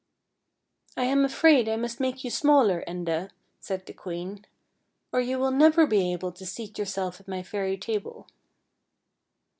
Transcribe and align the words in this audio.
"I 0.97 1.03
am 1.03 1.23
afraid 1.23 1.69
I 1.69 1.75
must 1.75 1.99
make 1.99 2.23
you 2.23 2.31
smaller, 2.31 2.83
Enda," 2.87 3.29
said 3.59 3.85
the 3.85 3.93
queen," 3.93 4.43
or 5.13 5.21
you 5.21 5.37
will 5.37 5.51
never 5.51 5.85
be 5.85 6.11
able 6.11 6.31
to 6.31 6.43
seat 6.47 6.79
yourself 6.79 7.19
at 7.19 7.27
my 7.27 7.43
fairy 7.43 7.77
table." 7.77 8.25